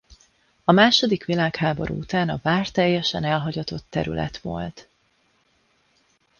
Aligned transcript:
A 0.63 0.71
második 0.71 1.25
világháború 1.25 1.95
után 1.97 2.29
a 2.29 2.39
vár 2.43 2.69
teljesen 2.69 3.23
elhagyatott 3.23 3.85
terület 3.89 4.37
volt. 4.37 4.87